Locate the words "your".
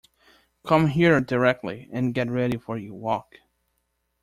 2.75-2.95